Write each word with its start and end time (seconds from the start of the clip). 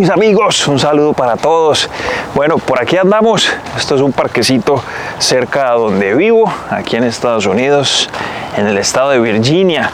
mis 0.00 0.08
amigos? 0.08 0.66
Un 0.66 0.78
saludo 0.78 1.12
para 1.12 1.36
todos. 1.36 1.90
Bueno, 2.34 2.56
por 2.56 2.80
aquí 2.80 2.96
andamos. 2.96 3.52
Esto 3.76 3.96
es 3.96 4.00
un 4.00 4.12
parquecito 4.12 4.82
cerca 5.18 5.72
de 5.72 5.78
donde 5.78 6.14
vivo, 6.14 6.50
aquí 6.70 6.96
en 6.96 7.04
Estados 7.04 7.44
Unidos, 7.44 8.08
en 8.56 8.66
el 8.66 8.78
estado 8.78 9.10
de 9.10 9.20
Virginia. 9.20 9.90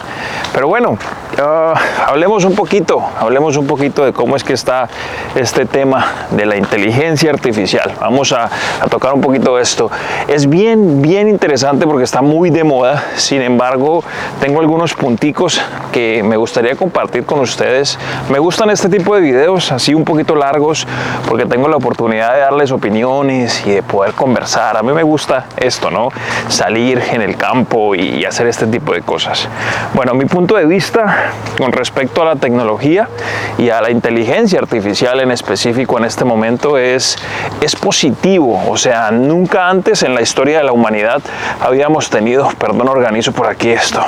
Pero 0.53 0.69
bueno, 0.69 0.97
ah, 1.39 1.73
hablemos 2.07 2.43
un 2.45 2.55
poquito, 2.55 3.03
hablemos 3.19 3.57
un 3.57 3.67
poquito 3.67 4.05
de 4.05 4.13
cómo 4.13 4.35
es 4.35 4.43
que 4.43 4.53
está 4.53 4.87
este 5.35 5.65
tema 5.65 6.27
de 6.31 6.45
la 6.45 6.57
inteligencia 6.57 7.29
artificial. 7.31 7.93
Vamos 7.99 8.31
a, 8.31 8.49
tocar 8.89 9.13
un 9.13 9.21
poquito 9.21 9.59
esto. 9.59 9.91
Es 10.27 10.49
bien, 10.49 11.01
bien 11.01 11.27
interesante 11.27 11.85
porque 11.85 12.03
está 12.03 12.21
muy 12.21 12.49
de 12.49 12.63
moda. 12.63 13.03
Sin 13.15 13.41
embargo, 13.41 14.03
tengo 14.39 14.59
algunos 14.59 14.93
punticos 14.93 15.61
que 15.91 16.23
me 16.23 16.37
gustaría 16.37 16.75
compartir 16.75 17.25
con 17.25 17.39
ustedes. 17.39 17.99
Me 18.29 18.39
gustan 18.39 18.69
este 18.69 18.89
tipo 18.89 19.15
de 19.15 19.21
videos 19.21 19.71
así 19.71 19.93
un 19.93 20.05
poquito 20.05 20.35
largos 20.35 20.87
porque 21.27 21.45
tengo 21.45 21.67
la 21.67 21.77
oportunidad 21.77 22.33
de 22.33 22.39
darles 22.39 22.71
opiniones 22.71 23.65
y 23.65 23.71
de 23.71 23.83
poder 23.83 24.13
conversar. 24.13 24.77
A 24.77 24.83
mí 24.83 24.91
me 24.93 25.03
gusta 25.03 25.45
esto, 25.57 25.91
¿no? 25.91 26.09
Salir 26.47 27.01
en 27.11 27.21
el 27.21 27.35
campo 27.35 27.95
y 27.95 28.25
hacer 28.25 28.47
este 28.47 28.67
tipo 28.67 28.93
de 28.93 29.01
cosas. 29.01 29.47
Bueno, 29.93 30.13
mi 30.13 30.25
punto 30.25 30.55
de 30.55 30.65
vista 30.65 31.26
con 31.57 31.71
respecto 31.71 32.21
a 32.21 32.25
la 32.25 32.35
tecnología 32.35 33.09
y 33.57 33.69
a 33.69 33.81
la 33.81 33.89
inteligencia 33.89 34.59
artificial 34.59 35.19
en 35.19 35.31
específico 35.31 35.97
en 35.97 36.05
este 36.05 36.25
momento 36.25 36.77
es, 36.77 37.17
es 37.61 37.75
positivo. 37.75 38.61
O 38.69 38.77
sea, 38.77 39.11
nunca 39.11 39.69
antes 39.69 40.03
en 40.03 40.13
la 40.15 40.21
historia 40.21 40.59
de 40.59 40.63
la 40.63 40.71
humanidad 40.71 41.21
habíamos 41.61 42.09
tenido, 42.09 42.49
perdón, 42.57 42.87
organizo 42.87 43.31
por 43.31 43.47
aquí 43.47 43.69
esto. 43.69 44.01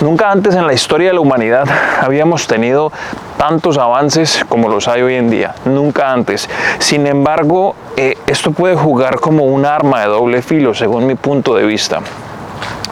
Nunca 0.00 0.30
antes 0.30 0.54
en 0.54 0.66
la 0.66 0.72
historia 0.72 1.08
de 1.08 1.14
la 1.14 1.20
humanidad 1.20 1.64
habíamos 2.00 2.46
tenido 2.46 2.92
tantos 3.38 3.78
avances 3.78 4.44
como 4.48 4.68
los 4.68 4.88
hay 4.88 5.02
hoy 5.02 5.14
en 5.14 5.30
día, 5.30 5.54
nunca 5.64 6.12
antes. 6.12 6.48
Sin 6.78 7.06
embargo, 7.06 7.74
eh, 7.96 8.16
esto 8.26 8.52
puede 8.52 8.76
jugar 8.76 9.20
como 9.20 9.44
un 9.44 9.66
arma 9.66 10.00
de 10.00 10.06
doble 10.06 10.42
filo, 10.42 10.74
según 10.74 11.06
mi 11.06 11.14
punto 11.14 11.54
de 11.54 11.64
vista. 11.64 12.00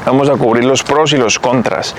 Vamos 0.07 0.29
a 0.29 0.33
cubrir 0.33 0.65
los 0.65 0.83
pros 0.83 1.13
y 1.13 1.17
los 1.17 1.39
contras. 1.39 1.95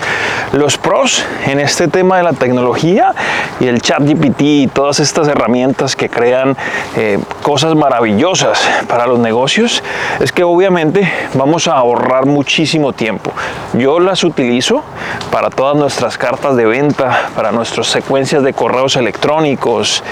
Los 0.54 0.78
pros 0.78 1.24
en 1.46 1.60
este 1.60 1.88
tema 1.88 2.18
de 2.18 2.24
la 2.24 2.34
tecnología 2.34 3.14
y 3.62 3.68
el 3.68 3.80
chat 3.80 4.02
GPT 4.02 4.42
y 4.42 4.68
todas 4.68 5.00
estas 5.00 5.28
herramientas 5.28 5.96
que 5.96 6.10
crean 6.10 6.58
eh, 6.98 7.20
cosas 7.44 7.76
maravillosas 7.76 8.60
para 8.88 9.06
los 9.06 9.20
negocios 9.20 9.84
es 10.20 10.32
que 10.32 10.44
obviamente 10.44 11.10
vamos 11.36 11.68
a 11.68 11.74
ahorrar 11.74 12.26
muchísimo 12.26 12.92
tiempo. 12.92 13.32
Yo 13.74 14.00
las 14.00 14.24
utilizo 14.24 14.84
para 15.32 15.52
todas 15.52 15.78
nuestras 15.78 16.18
cartas 16.18 16.56
de 16.56 16.66
venta, 16.66 17.30
para 17.36 17.52
nuestras 17.52 17.88
secuencias 17.88 18.42
de 18.42 18.54
correos 18.54 18.96
electrónicos, 18.96 20.04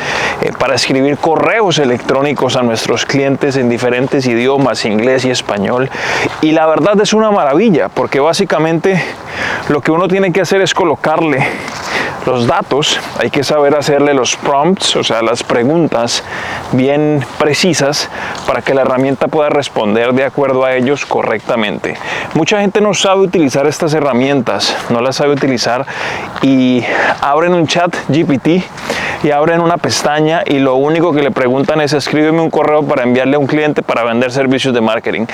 eh, 0.42 0.52
para 0.58 0.76
escribir 0.76 1.18
correos 1.18 1.80
electrónicos 1.80 2.56
a 2.56 2.62
nuestros 2.62 3.06
clientes 3.06 3.58
en 3.58 3.68
diferentes 3.68 4.28
idiomas, 4.28 4.86
inglés 4.86 5.26
y 5.26 5.32
español. 5.32 5.90
Y 6.42 6.52
la 6.52 6.68
verdad 6.68 7.02
es 7.02 7.14
una 7.14 7.32
maravilla 7.32 7.90
porque 7.90 8.20
básicamente 8.20 9.04
lo 9.70 9.82
que 9.82 9.92
uno 9.92 10.08
tiene 10.08 10.32
que 10.32 10.42
hacer 10.42 10.62
es 10.62 10.76
colocarle 10.76 11.48
los 12.26 12.48
datos, 12.48 13.00
hay 13.20 13.30
que 13.30 13.44
saber 13.44 13.76
hacerle 13.76 14.14
los 14.14 14.36
prompts, 14.36 14.96
o 14.96 15.04
sea, 15.04 15.22
las 15.22 15.44
preguntas 15.44 16.24
bien 16.72 17.26
precisas 17.38 18.10
para 18.46 18.62
que 18.62 18.74
la 18.74 18.82
herramienta 18.82 19.28
pueda 19.28 19.50
responder 19.50 20.14
de 20.14 20.26
acuerdo 20.26 20.66
a 20.66 20.76
ellos 20.76 21.06
correctamente. 21.06 21.98
Mucha 22.34 22.62
gente 22.62 22.82
no 22.82 22.94
sabe 22.94 23.22
utilizar 23.22 23.68
estas 23.68 23.94
herramientas, 23.94 24.76
no 24.90 25.02
las 25.02 25.18
sabe 25.18 25.34
utilizar 25.34 25.86
y 26.42 26.84
abren 27.22 27.54
un 27.54 27.68
chat 27.68 27.96
GPT 28.08 28.64
y 29.24 29.32
abren 29.32 29.60
una 29.60 29.78
pestaña 29.78 30.44
y 30.46 30.60
lo 30.60 30.76
único 30.76 31.14
que 31.14 31.22
le 31.22 31.32
preguntan 31.32 31.82
es 31.82 31.94
escríbeme 31.94 32.42
un 32.42 32.50
correo 32.50 32.84
para 32.84 33.04
enviarle 33.04 33.36
a 33.36 33.40
un 33.40 33.48
cliente 33.48 33.82
para 33.82 34.04
vender 34.04 34.32
servicios 34.32 34.74
de 34.74 34.82
marketing. 34.82 35.26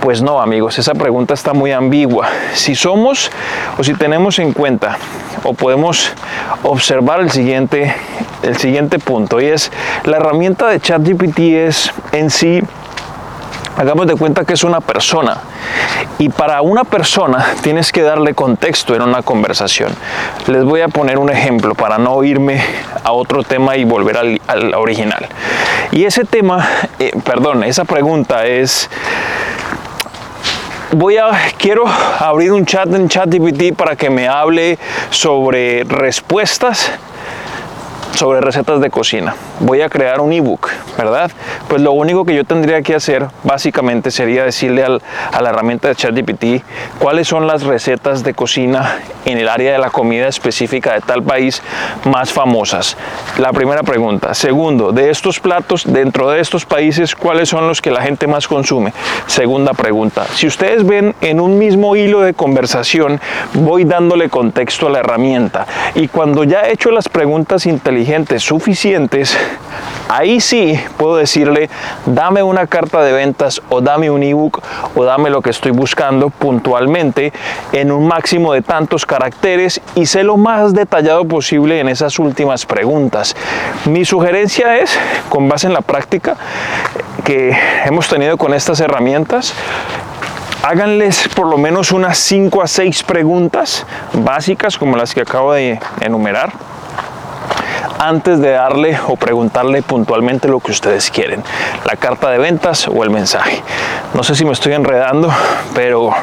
Pues 0.00 0.22
no, 0.22 0.40
amigos, 0.40 0.78
esa 0.78 0.94
pregunta 0.94 1.34
está 1.34 1.52
muy 1.52 1.72
ambigua. 1.72 2.28
Si 2.52 2.74
somos 2.74 3.30
o 3.78 3.82
si 3.82 3.94
tenemos 3.94 4.38
en 4.38 4.52
cuenta 4.52 4.98
o 5.42 5.52
podemos 5.54 6.12
observar 6.62 7.20
el 7.20 7.30
siguiente, 7.30 7.94
el 8.42 8.56
siguiente 8.56 8.98
punto 8.98 9.40
y 9.40 9.46
es 9.46 9.70
la 10.04 10.16
herramienta 10.16 10.68
de 10.68 10.80
ChatGPT 10.80 11.38
es 11.38 11.92
en 12.12 12.30
sí 12.30 12.62
Hagamos 13.76 14.06
de 14.06 14.14
cuenta 14.14 14.44
que 14.44 14.52
es 14.52 14.62
una 14.62 14.80
persona 14.80 15.38
y 16.18 16.28
para 16.28 16.62
una 16.62 16.84
persona 16.84 17.44
tienes 17.62 17.90
que 17.90 18.02
darle 18.02 18.32
contexto 18.32 18.94
en 18.94 19.02
una 19.02 19.22
conversación. 19.22 19.92
Les 20.46 20.62
voy 20.62 20.82
a 20.82 20.88
poner 20.88 21.18
un 21.18 21.28
ejemplo 21.28 21.74
para 21.74 21.98
no 21.98 22.22
irme 22.22 22.62
a 23.02 23.10
otro 23.10 23.42
tema 23.42 23.76
y 23.76 23.82
volver 23.82 24.16
al, 24.46 24.74
original. 24.74 25.26
Y 25.90 26.04
ese 26.04 26.24
tema, 26.24 26.68
eh, 27.00 27.10
perdón, 27.24 27.64
esa 27.64 27.84
pregunta 27.84 28.46
es 28.46 28.88
voy 30.94 31.16
a 31.16 31.30
quiero 31.58 31.84
abrir 31.86 32.52
un 32.52 32.64
chat 32.64 32.92
en 32.94 33.08
ChatGPT 33.08 33.74
para 33.76 33.96
que 33.96 34.10
me 34.10 34.28
hable 34.28 34.78
sobre 35.10 35.84
respuestas 35.84 36.90
sobre 38.14 38.40
recetas 38.40 38.80
de 38.80 38.90
cocina. 38.90 39.34
Voy 39.60 39.82
a 39.82 39.88
crear 39.88 40.20
un 40.20 40.32
ebook, 40.32 40.68
¿verdad? 40.98 41.30
Pues 41.68 41.80
lo 41.80 41.92
único 41.92 42.24
que 42.24 42.34
yo 42.34 42.44
tendría 42.44 42.82
que 42.82 42.94
hacer 42.94 43.26
básicamente 43.44 44.10
sería 44.10 44.44
decirle 44.44 44.84
a 44.84 45.42
la 45.42 45.50
herramienta 45.50 45.88
de 45.88 45.94
ChatGPT 45.94 46.64
cuáles 46.98 47.28
son 47.28 47.46
las 47.46 47.62
recetas 47.62 48.24
de 48.24 48.34
cocina 48.34 48.98
en 49.24 49.38
el 49.38 49.48
área 49.48 49.72
de 49.72 49.78
la 49.78 49.90
comida 49.90 50.28
específica 50.28 50.94
de 50.94 51.00
tal 51.00 51.22
país 51.22 51.62
más 52.04 52.32
famosas. 52.32 52.96
La 53.38 53.52
primera 53.52 53.82
pregunta. 53.82 54.34
Segundo, 54.34 54.92
de 54.92 55.10
estos 55.10 55.40
platos 55.40 55.84
dentro 55.86 56.30
de 56.30 56.40
estos 56.40 56.66
países, 56.66 57.14
¿cuáles 57.14 57.48
son 57.48 57.68
los 57.68 57.80
que 57.80 57.90
la 57.90 58.02
gente 58.02 58.26
más 58.26 58.48
consume? 58.48 58.92
Segunda 59.26 59.72
pregunta. 59.72 60.26
Si 60.34 60.46
ustedes 60.46 60.84
ven 60.84 61.14
en 61.20 61.40
un 61.40 61.58
mismo 61.58 61.96
hilo 61.96 62.20
de 62.20 62.34
conversación, 62.34 63.20
voy 63.54 63.84
dándole 63.84 64.28
contexto 64.28 64.88
a 64.88 64.90
la 64.90 64.98
herramienta 64.98 65.66
y 65.94 66.08
cuando 66.08 66.44
ya 66.44 66.62
he 66.62 66.72
hecho 66.72 66.90
las 66.90 67.08
preguntas 67.08 67.66
inteligentes 67.66 68.42
suficientes, 68.42 69.36
ahí 70.08 70.40
sí 70.40 70.78
puedo 70.96 71.16
decirle, 71.16 71.68
dame 72.06 72.42
una 72.42 72.66
carta 72.66 73.02
de 73.02 73.12
ventas 73.12 73.60
o 73.68 73.80
dame 73.80 74.10
un 74.10 74.22
ebook 74.22 74.62
o 74.94 75.04
dame 75.04 75.30
lo 75.30 75.42
que 75.42 75.50
estoy 75.50 75.72
buscando 75.72 76.30
puntualmente 76.30 77.32
en 77.72 77.90
un 77.90 78.06
máximo 78.06 78.52
de 78.52 78.62
tantos 78.62 79.06
caracteres 79.06 79.80
y 79.94 80.06
sé 80.06 80.22
lo 80.22 80.36
más 80.36 80.74
detallado 80.74 81.24
posible 81.26 81.80
en 81.80 81.88
esas 81.88 82.18
últimas 82.18 82.66
preguntas. 82.66 83.34
Mi 83.86 84.04
sugerencia 84.04 84.78
es, 84.78 84.96
con 85.28 85.48
base 85.48 85.66
en 85.66 85.72
la 85.72 85.80
práctica 85.80 86.36
que 87.24 87.56
hemos 87.84 88.08
tenido 88.08 88.36
con 88.36 88.54
estas 88.54 88.80
herramientas, 88.80 89.54
háganles 90.62 91.28
por 91.34 91.46
lo 91.46 91.58
menos 91.58 91.92
unas 91.92 92.18
5 92.18 92.62
a 92.62 92.66
6 92.66 93.02
preguntas 93.02 93.86
básicas 94.12 94.78
como 94.78 94.96
las 94.96 95.14
que 95.14 95.20
acabo 95.22 95.52
de 95.52 95.78
enumerar 96.00 96.52
antes 98.08 98.40
de 98.40 98.50
darle 98.50 98.98
o 99.06 99.16
preguntarle 99.16 99.82
puntualmente 99.82 100.48
lo 100.48 100.60
que 100.60 100.72
ustedes 100.72 101.10
quieren, 101.10 101.42
la 101.86 101.96
carta 101.96 102.30
de 102.30 102.38
ventas 102.38 102.88
o 102.88 103.02
el 103.02 103.10
mensaje. 103.10 103.62
No 104.14 104.22
sé 104.22 104.34
si 104.34 104.44
me 104.44 104.52
estoy 104.52 104.74
enredando, 104.74 105.32
pero 105.74 106.14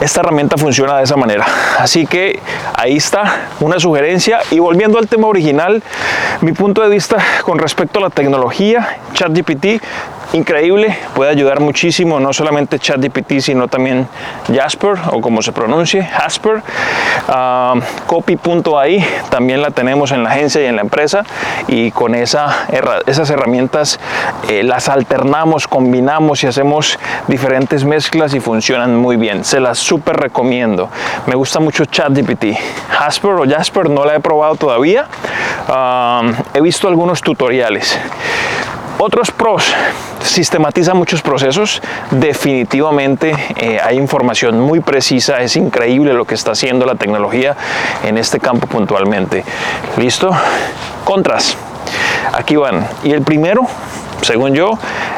esta 0.00 0.20
herramienta 0.20 0.56
funciona 0.56 0.96
de 0.96 1.04
esa 1.04 1.16
manera. 1.16 1.46
Así 1.78 2.06
que 2.06 2.40
ahí 2.74 2.96
está 2.96 3.48
una 3.60 3.78
sugerencia. 3.78 4.40
Y 4.50 4.58
volviendo 4.58 4.98
al 4.98 5.08
tema 5.08 5.26
original, 5.26 5.82
mi 6.40 6.52
punto 6.52 6.82
de 6.82 6.88
vista 6.88 7.18
con 7.44 7.58
respecto 7.58 7.98
a 7.98 8.02
la 8.02 8.10
tecnología, 8.10 8.96
ChatGPT 9.12 9.82
increíble, 10.32 10.96
puede 11.14 11.30
ayudar 11.30 11.60
muchísimo, 11.60 12.20
no 12.20 12.32
solamente 12.32 12.78
ChatGPT, 12.78 13.40
sino 13.40 13.68
también 13.68 14.06
Jasper, 14.52 14.96
o 15.12 15.20
como 15.20 15.42
se 15.42 15.52
pronuncie, 15.52 16.04
Jasper. 16.04 16.62
Uh, 17.28 17.80
Copy.ai 18.06 19.04
también 19.28 19.62
la 19.62 19.70
tenemos 19.70 20.12
en 20.12 20.22
la 20.22 20.30
agencia 20.30 20.62
y 20.62 20.66
en 20.66 20.76
la 20.76 20.82
empresa, 20.82 21.24
y 21.68 21.90
con 21.90 22.14
esa, 22.14 22.66
esas 23.06 23.30
herramientas 23.30 23.98
eh, 24.48 24.62
las 24.62 24.88
alternamos, 24.88 25.66
combinamos 25.66 26.44
y 26.44 26.46
hacemos 26.46 26.98
diferentes 27.28 27.84
mezclas 27.84 28.34
y 28.34 28.40
funcionan 28.40 28.96
muy 28.96 29.16
bien. 29.16 29.44
Se 29.44 29.60
las 29.60 29.78
súper 29.78 30.16
recomiendo. 30.16 30.90
Me 31.26 31.34
gusta 31.34 31.60
mucho 31.60 31.84
ChatGPT. 31.84 32.56
Jasper 32.90 33.30
o 33.32 33.48
Jasper 33.48 33.90
no 33.90 34.04
la 34.04 34.16
he 34.16 34.20
probado 34.20 34.54
todavía. 34.56 35.06
he 36.54 36.60
visto 36.60 36.88
algunos 36.88 37.20
tutoriales. 37.20 37.98
Otros 39.02 39.30
pros, 39.30 39.64
sistematiza 40.22 40.92
muchos 40.92 41.22
procesos, 41.22 41.80
definitivamente 42.10 43.34
eh, 43.56 43.80
hay 43.82 43.96
información 43.96 44.60
muy 44.60 44.80
precisa, 44.80 45.40
es 45.40 45.56
increíble 45.56 46.12
lo 46.12 46.26
que 46.26 46.34
está 46.34 46.50
haciendo 46.50 46.84
la 46.84 46.96
tecnología 46.96 47.56
en 48.04 48.18
este 48.18 48.38
campo 48.40 48.66
puntualmente. 48.66 49.42
¿Listo? 49.96 50.30
Contras, 51.04 51.56
aquí 52.34 52.56
van. 52.56 52.86
Y 53.02 53.12
el 53.12 53.22
primero, 53.22 53.66
según 54.20 54.52
yo, 54.52 54.72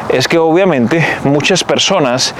es 0.07 0.29
que 0.29 0.37
obviamente 0.37 1.05
muchas 1.25 1.65
personas 1.65 2.33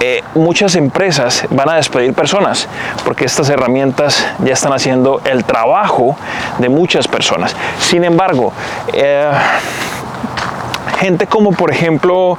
eh, 0.00 0.22
muchas 0.34 0.76
empresas 0.76 1.44
van 1.50 1.68
a 1.68 1.74
despedir 1.74 2.14
personas 2.14 2.68
porque 3.04 3.24
estas 3.24 3.50
herramientas 3.50 4.26
ya 4.38 4.52
están 4.52 4.72
haciendo 4.72 5.20
el 5.24 5.44
trabajo 5.44 6.16
de 6.58 6.70
muchas 6.70 7.08
personas. 7.08 7.54
Sin 7.80 8.04
embargo, 8.04 8.52
eh, 8.92 9.28
gente 10.98 11.26
como 11.26 11.52
por 11.52 11.70
ejemplo 11.70 12.36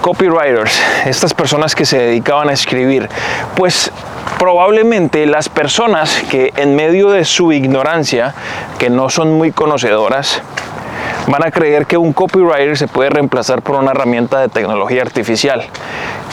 copywriters, 0.00 0.80
estas 1.06 1.32
personas 1.32 1.74
que 1.74 1.86
se 1.86 1.98
dedicaban 1.98 2.48
a 2.48 2.52
escribir, 2.52 3.08
pues 3.54 3.90
probablemente 4.38 5.26
las 5.26 5.48
personas 5.48 6.22
que 6.30 6.52
en 6.56 6.74
medio 6.74 7.10
de 7.10 7.24
su 7.24 7.52
ignorancia, 7.52 8.34
que 8.78 8.90
no 8.90 9.08
son 9.08 9.32
muy 9.32 9.52
conocedoras, 9.52 10.42
van 11.28 11.44
a 11.44 11.50
creer 11.50 11.86
que 11.86 11.96
un 11.96 12.12
copywriter 12.12 12.76
se 12.76 12.88
puede 12.88 13.10
reemplazar 13.10 13.62
por 13.62 13.76
una 13.76 13.92
herramienta 13.92 14.40
de 14.40 14.48
tecnología 14.48 15.02
artificial, 15.02 15.66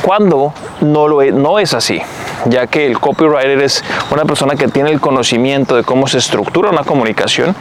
cuando 0.02 0.54
no, 0.82 1.08
lo 1.08 1.22
es, 1.22 1.34
no 1.34 1.60
es 1.60 1.74
así 1.74 2.02
ya 2.46 2.68
que 2.68 2.86
el 2.86 3.00
copywriter 3.00 3.62
es 3.62 3.84
una 4.12 4.26
persona 4.26 4.56
que 4.56 4.68
tiene 4.68 4.92
el 4.92 5.00
conocimiento 5.00 5.76
de 5.76 5.84
cómo 5.84 6.08
se 6.08 6.18
estructura 6.18 6.70
una 6.70 6.84
comunicación 6.84 7.56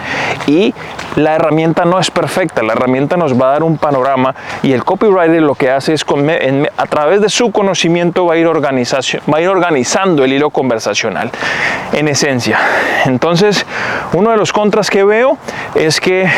y 0.46 0.74
la 1.16 1.34
herramienta 1.34 1.84
no 1.84 1.98
es 1.98 2.10
perfecta, 2.10 2.62
la 2.62 2.72
herramienta 2.72 3.16
nos 3.16 3.40
va 3.40 3.48
a 3.48 3.52
dar 3.52 3.62
un 3.62 3.78
panorama 3.78 4.34
y 4.62 4.72
el 4.72 4.84
copywriter 4.84 5.42
lo 5.42 5.54
que 5.54 5.70
hace 5.70 5.92
es 5.92 6.04
a 6.76 6.86
través 6.86 7.20
de 7.20 7.28
su 7.28 7.50
conocimiento 7.52 8.26
va 8.26 8.34
a 8.34 8.36
ir, 8.36 8.46
va 8.48 9.38
a 9.38 9.40
ir 9.40 9.48
organizando 9.48 10.24
el 10.24 10.32
hilo 10.32 10.50
conversacional 10.50 11.30
en 11.92 12.08
esencia. 12.08 12.58
Entonces, 13.06 13.66
uno 14.12 14.30
de 14.30 14.36
los 14.36 14.52
contras 14.52 14.90
que 14.90 15.04
veo 15.04 15.38
es 15.74 16.00
que 16.00 16.28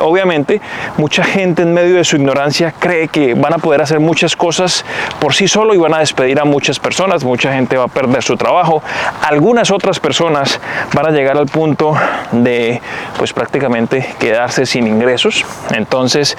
obviamente 0.00 0.60
mucha 0.96 1.24
gente 1.24 1.62
en 1.62 1.74
medio 1.74 1.96
de 1.96 2.04
su 2.04 2.16
ignorancia 2.16 2.72
cree 2.78 3.08
que 3.08 3.34
van 3.34 3.54
a 3.54 3.58
poder 3.58 3.82
hacer 3.82 4.00
muchas 4.00 4.36
cosas 4.36 4.84
por 5.20 5.34
sí 5.34 5.48
solo 5.48 5.74
y 5.74 5.78
van 5.78 5.94
a 5.94 5.98
despedir 5.98 6.40
a 6.40 6.44
muchas 6.44 6.78
personas, 6.78 7.24
mucha 7.24 7.52
gente 7.52 7.76
va 7.76 7.84
a 7.84 7.88
perder 7.88 8.22
su 8.22 8.36
trabajo, 8.36 8.82
algunas 9.22 9.70
otras 9.70 10.00
personas 10.00 10.60
van 10.94 11.06
a 11.06 11.10
llegar 11.10 11.36
al 11.36 11.46
punto 11.46 11.94
de 12.32 12.80
pues 13.16 13.32
prácticamente 13.32 14.14
quedarse 14.18 14.66
sin 14.66 14.86
ingresos, 14.86 15.44
entonces 15.70 16.36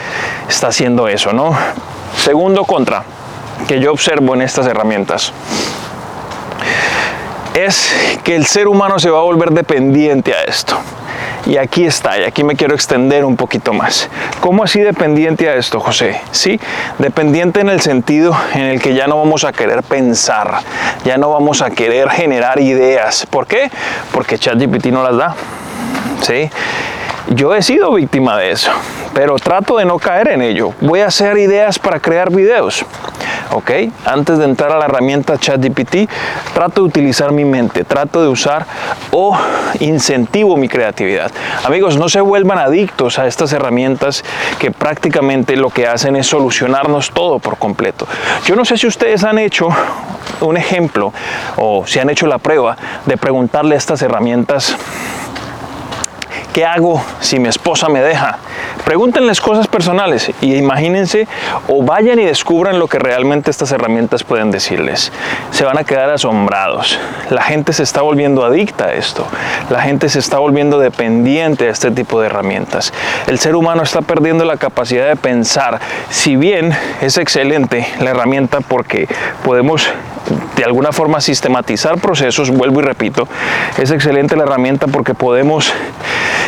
está 0.47 0.67
haciendo 0.67 1.07
eso, 1.07 1.33
¿no? 1.33 1.57
Segundo 2.17 2.65
contra 2.65 3.03
que 3.67 3.79
yo 3.79 3.91
observo 3.91 4.33
en 4.35 4.41
estas 4.41 4.67
herramientas 4.67 5.33
es 7.53 7.93
que 8.23 8.35
el 8.35 8.45
ser 8.45 8.67
humano 8.67 8.99
se 8.99 9.09
va 9.09 9.19
a 9.19 9.23
volver 9.23 9.51
dependiente 9.51 10.33
a 10.33 10.43
esto. 10.43 10.77
Y 11.45 11.57
aquí 11.57 11.85
está, 11.85 12.19
y 12.19 12.23
aquí 12.23 12.43
me 12.43 12.55
quiero 12.55 12.75
extender 12.75 13.25
un 13.25 13.35
poquito 13.35 13.73
más. 13.73 14.09
¿Cómo 14.39 14.63
así 14.63 14.81
dependiente 14.81 15.49
a 15.49 15.55
esto, 15.55 15.79
José? 15.79 16.21
Sí, 16.31 16.59
dependiente 16.97 17.61
en 17.61 17.69
el 17.69 17.81
sentido 17.81 18.35
en 18.53 18.61
el 18.61 18.81
que 18.81 18.93
ya 18.93 19.07
no 19.07 19.17
vamos 19.17 19.43
a 19.43 19.51
querer 19.51 19.81
pensar, 19.83 20.59
ya 21.05 21.17
no 21.17 21.31
vamos 21.31 21.61
a 21.61 21.71
querer 21.71 22.09
generar 22.09 22.59
ideas. 22.59 23.25
¿Por 23.25 23.47
qué? 23.47 23.71
Porque 24.11 24.37
ChatGPT 24.37 24.87
no 24.87 25.03
las 25.03 25.17
da. 25.17 25.35
¿Sí? 26.21 26.49
Yo 27.29 27.55
he 27.55 27.61
sido 27.61 27.93
víctima 27.93 28.37
de 28.37 28.51
eso, 28.51 28.71
pero 29.13 29.35
trato 29.37 29.77
de 29.77 29.85
no 29.85 29.99
caer 29.99 30.29
en 30.29 30.41
ello. 30.41 30.73
Voy 30.81 31.01
a 31.01 31.07
hacer 31.07 31.37
ideas 31.37 31.77
para 31.77 31.99
crear 31.99 32.31
videos. 32.31 32.85
¿Ok? 33.51 33.71
Antes 34.05 34.37
de 34.37 34.45
entrar 34.45 34.71
a 34.71 34.77
la 34.77 34.85
herramienta 34.85 35.37
ChatGPT, 35.37 36.09
trato 36.53 36.81
de 36.81 36.87
utilizar 36.87 37.31
mi 37.31 37.45
mente, 37.45 37.83
trato 37.83 38.21
de 38.21 38.27
usar 38.27 38.65
o 39.11 39.37
incentivo 39.79 40.57
mi 40.57 40.67
creatividad. 40.67 41.31
Amigos, 41.63 41.97
no 41.97 42.09
se 42.09 42.21
vuelvan 42.21 42.57
adictos 42.59 43.19
a 43.19 43.27
estas 43.27 43.53
herramientas 43.53 44.23
que 44.59 44.71
prácticamente 44.71 45.55
lo 45.55 45.69
que 45.69 45.87
hacen 45.87 46.15
es 46.15 46.27
solucionarnos 46.27 47.11
todo 47.11 47.39
por 47.39 47.57
completo. 47.57 48.07
Yo 48.45 48.55
no 48.55 48.65
sé 48.65 48.77
si 48.77 48.87
ustedes 48.87 49.23
han 49.23 49.39
hecho 49.39 49.69
un 50.41 50.57
ejemplo 50.57 51.13
o 51.57 51.85
si 51.85 51.99
han 51.99 52.09
hecho 52.09 52.27
la 52.27 52.37
prueba 52.37 52.77
de 53.05 53.17
preguntarle 53.17 53.75
a 53.75 53.77
estas 53.77 54.01
herramientas 54.01 54.75
¿Qué 56.53 56.65
hago 56.65 57.03
si 57.19 57.37
mi 57.37 57.47
esposa 57.47 57.89
me 57.89 58.01
deja? 58.01 58.39
Pregúntenles 58.83 59.39
cosas 59.39 59.67
personales 59.67 60.31
y 60.41 60.55
imagínense 60.55 61.27
o 61.67 61.83
vayan 61.83 62.17
y 62.19 62.25
descubran 62.25 62.79
lo 62.79 62.87
que 62.87 62.97
realmente 62.97 63.51
estas 63.51 63.71
herramientas 63.71 64.23
pueden 64.23 64.49
decirles. 64.49 65.11
Se 65.51 65.63
van 65.63 65.77
a 65.77 65.83
quedar 65.83 66.09
asombrados. 66.09 66.99
La 67.29 67.43
gente 67.43 67.71
se 67.71 67.83
está 67.83 68.01
volviendo 68.01 68.43
adicta 68.43 68.85
a 68.85 68.93
esto. 68.93 69.27
La 69.69 69.81
gente 69.81 70.09
se 70.09 70.17
está 70.17 70.39
volviendo 70.39 70.79
dependiente 70.79 71.65
de 71.65 71.69
este 71.69 71.91
tipo 71.91 72.19
de 72.19 72.25
herramientas. 72.25 72.93
El 73.27 73.37
ser 73.37 73.55
humano 73.55 73.83
está 73.83 74.01
perdiendo 74.01 74.43
la 74.43 74.57
capacidad 74.57 75.07
de 75.07 75.15
pensar. 75.15 75.79
Si 76.09 76.35
bien 76.35 76.75
es 77.01 77.17
excelente 77.19 77.87
la 77.99 78.09
herramienta 78.09 78.61
porque 78.61 79.07
podemos 79.43 79.87
de 80.59 80.65
alguna 80.65 80.91
forma 80.91 81.21
sistematizar 81.21 81.99
procesos, 82.01 82.49
vuelvo 82.49 82.81
y 82.81 82.83
repito, 82.83 83.29
es 83.77 83.91
excelente 83.91 84.35
la 84.35 84.43
herramienta 84.43 84.87
porque 84.87 85.13
podemos 85.13 85.71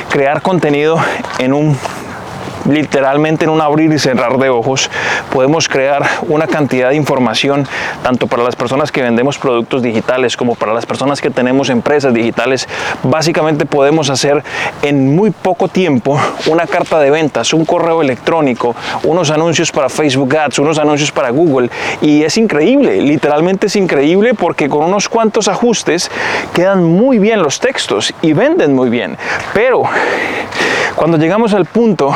crear 0.10 0.42
contenido 0.42 0.98
en 1.40 1.54
un 1.54 1.78
literalmente 2.70 3.46
en 3.46 3.52
un 3.52 3.62
abrir 3.62 3.92
y 3.92 4.00
cerrar 4.00 4.38
de 4.38 4.50
ojos 4.50 4.90
podemos 5.32 5.68
crear 5.68 6.04
una 6.28 6.48
cantidad 6.48 6.90
de 6.90 6.96
información 6.96 7.68
tanto 8.04 8.28
para 8.28 8.44
las 8.44 8.56
personas 8.56 8.92
que 8.92 9.02
vendemos 9.02 9.38
productos 9.38 9.82
digitales 9.82 10.38
como 10.38 10.56
para 10.56 10.74
las 10.74 10.86
personas 10.86 11.22
que 11.22 11.30
tenemos 11.30 11.70
empresas 11.70 12.14
digitales. 12.14 12.68
Básicamente 13.04 13.66
podemos 13.66 14.10
hacer 14.10 14.44
en 14.82 15.16
muy 15.16 15.32
poco 15.32 15.68
tiempo 15.68 16.20
una 16.48 16.68
carta 16.68 17.00
de 17.00 17.10
ventas, 17.10 17.54
un 17.54 17.66
correo 17.66 18.02
electrónico, 18.02 18.76
unos 19.04 19.32
anuncios 19.32 19.72
para 19.72 19.90
Facebook 19.90 20.36
Ads, 20.36 20.60
unos 20.60 20.78
anuncios 20.78 21.12
para 21.12 21.30
Google 21.30 21.70
y 22.02 22.24
es 22.24 22.38
increíble, 22.38 23.02
literalmente 23.02 23.68
es 23.68 23.76
increíble 23.76 24.34
porque 24.34 24.70
con 24.70 24.84
unos 24.84 25.10
cuantos 25.10 25.48
ajustes 25.48 26.10
quedan 26.54 26.84
muy 26.84 27.20
bien 27.20 27.42
los 27.42 27.60
textos 27.60 28.14
y 28.22 28.34
venden 28.34 28.76
muy 28.76 28.90
bien. 28.90 29.18
Pero 29.54 29.84
cuando 30.96 31.18
llegamos 31.18 31.54
al 31.54 31.66
punto 31.66 32.14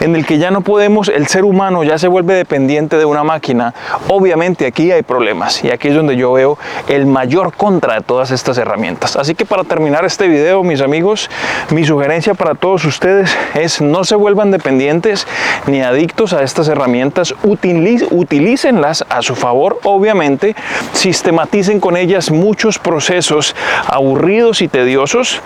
en 0.00 0.14
el 0.16 0.26
que 0.26 0.38
ya 0.38 0.50
no 0.50 0.60
podemos, 0.60 1.08
el 1.08 1.26
ser 1.26 1.44
humano 1.44 1.84
ya 1.84 1.98
se 1.98 2.08
vuelve 2.08 2.34
dependiente 2.34 2.96
de 2.96 3.04
una 3.04 3.24
máquina, 3.24 3.74
obviamente 4.08 4.66
aquí 4.66 4.92
hay 4.92 5.02
problemas 5.02 5.62
y 5.64 5.70
aquí 5.70 5.88
es 5.88 5.94
donde 5.94 6.16
yo 6.16 6.32
veo 6.32 6.58
el 6.88 7.06
mayor 7.06 7.52
contra 7.54 7.94
de 7.94 8.00
todas 8.00 8.30
estas 8.30 8.58
herramientas. 8.58 9.16
Así 9.16 9.34
que 9.34 9.44
para 9.44 9.64
terminar 9.64 10.04
este 10.04 10.28
video, 10.28 10.62
mis 10.62 10.80
amigos, 10.80 11.30
mi 11.70 11.84
sugerencia 11.84 12.34
para 12.34 12.54
todos 12.54 12.84
ustedes 12.84 13.36
es 13.54 13.80
no 13.80 14.04
se 14.04 14.14
vuelvan 14.14 14.50
dependientes 14.50 15.26
ni 15.66 15.82
adictos 15.82 16.32
a 16.32 16.42
estas 16.42 16.68
herramientas, 16.68 17.34
utilícenlas 17.42 19.04
a 19.08 19.22
su 19.22 19.34
favor, 19.34 19.78
obviamente, 19.84 20.54
sistematicen 20.92 21.80
con 21.80 21.96
ellas 21.96 22.30
muchos 22.30 22.78
procesos 22.78 23.54
aburridos 23.86 24.62
y 24.62 24.68
tediosos, 24.68 25.40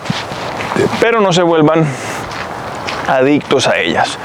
pero 0.99 1.21
no 1.21 1.33
se 1.33 1.43
vuelvan 1.43 1.85
adictos 3.07 3.67
a 3.67 3.77
ellas. 3.77 4.17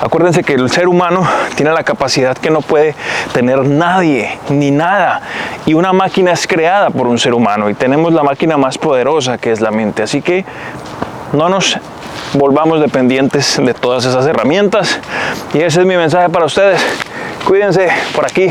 Acuérdense 0.00 0.42
que 0.42 0.54
el 0.54 0.70
ser 0.70 0.88
humano 0.88 1.26
tiene 1.54 1.72
la 1.72 1.84
capacidad 1.84 2.36
que 2.36 2.50
no 2.50 2.60
puede 2.60 2.94
tener 3.32 3.64
nadie 3.64 4.38
ni 4.48 4.70
nada 4.70 5.22
y 5.66 5.74
una 5.74 5.92
máquina 5.92 6.32
es 6.32 6.46
creada 6.46 6.90
por 6.90 7.06
un 7.06 7.18
ser 7.18 7.34
humano 7.34 7.70
y 7.70 7.74
tenemos 7.74 8.12
la 8.12 8.22
máquina 8.22 8.56
más 8.56 8.78
poderosa 8.78 9.38
que 9.38 9.52
es 9.52 9.60
la 9.60 9.70
mente. 9.70 10.02
Así 10.02 10.22
que 10.22 10.44
no 11.32 11.48
nos 11.48 11.78
volvamos 12.34 12.80
dependientes 12.80 13.60
de 13.62 13.74
todas 13.74 14.04
esas 14.04 14.26
herramientas 14.26 14.98
y 15.52 15.58
ese 15.58 15.80
es 15.80 15.86
mi 15.86 15.96
mensaje 15.96 16.28
para 16.28 16.46
ustedes. 16.46 16.84
Cuídense 17.46 17.88
por 18.14 18.24
aquí 18.24 18.48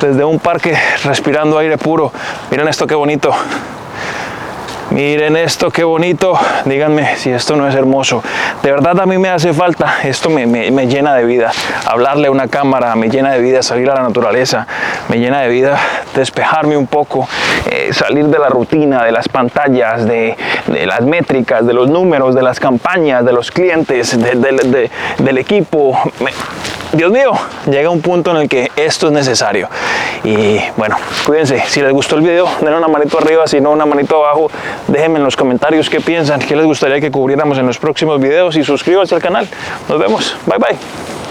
desde 0.00 0.24
un 0.24 0.38
parque 0.38 0.76
respirando 1.04 1.58
aire 1.58 1.78
puro. 1.78 2.12
Miren 2.50 2.68
esto 2.68 2.86
qué 2.86 2.94
bonito. 2.94 3.34
Miren 4.94 5.36
esto, 5.36 5.72
qué 5.72 5.82
bonito. 5.82 6.38
Díganme 6.66 7.16
si 7.16 7.28
esto 7.28 7.56
no 7.56 7.66
es 7.66 7.74
hermoso. 7.74 8.22
De 8.62 8.70
verdad 8.70 9.00
a 9.00 9.06
mí 9.06 9.18
me 9.18 9.28
hace 9.28 9.52
falta. 9.52 9.96
Esto 10.04 10.30
me, 10.30 10.46
llena 10.86 11.16
de 11.16 11.24
vida. 11.24 11.50
Hablarle 11.84 12.28
a 12.28 12.30
una 12.30 12.46
cámara 12.46 12.94
me 12.94 13.08
llena 13.08 13.32
de 13.32 13.40
vida. 13.40 13.64
Salir 13.64 13.90
a 13.90 13.96
la 13.96 14.02
naturaleza 14.02 14.68
me 15.08 15.18
llena 15.18 15.40
de 15.40 15.48
vida. 15.48 15.80
Despejarme 16.14 16.76
un 16.76 16.86
poco. 16.86 17.28
Eh, 17.68 17.92
salir 17.92 18.26
de 18.26 18.38
la 18.38 18.48
rutina, 18.48 19.02
de 19.04 19.10
las 19.10 19.28
pantallas, 19.28 20.06
de, 20.06 20.36
las 20.86 21.00
métricas, 21.00 21.66
de 21.66 21.72
los 21.72 21.90
números, 21.90 22.36
de 22.36 22.42
las 22.42 22.60
campañas, 22.60 23.24
de 23.24 23.32
los 23.32 23.50
clientes, 23.50 24.16
del 24.16 25.38
equipo. 25.38 25.98
Dios 26.94 27.10
mío, 27.10 27.32
llega 27.68 27.90
un 27.90 28.00
punto 28.00 28.30
en 28.30 28.36
el 28.36 28.48
que 28.48 28.70
esto 28.76 29.08
es 29.08 29.12
necesario. 29.12 29.68
Y 30.22 30.58
bueno, 30.76 30.96
cuídense. 31.26 31.62
Si 31.66 31.80
les 31.80 31.92
gustó 31.92 32.14
el 32.16 32.22
video, 32.22 32.48
denle 32.60 32.76
una 32.76 32.86
manito 32.86 33.18
arriba, 33.18 33.46
si 33.48 33.60
no, 33.60 33.72
una 33.72 33.84
manito 33.84 34.24
abajo. 34.24 34.48
Déjenme 34.86 35.18
en 35.18 35.24
los 35.24 35.36
comentarios 35.36 35.90
qué 35.90 36.00
piensan, 36.00 36.38
qué 36.38 36.54
les 36.54 36.64
gustaría 36.64 37.00
que 37.00 37.10
cubriéramos 37.10 37.58
en 37.58 37.66
los 37.66 37.78
próximos 37.78 38.20
videos 38.20 38.56
y 38.56 38.62
suscríbanse 38.62 39.14
al 39.14 39.22
canal. 39.22 39.48
Nos 39.88 39.98
vemos. 39.98 40.36
Bye 40.46 40.58
bye. 40.58 41.23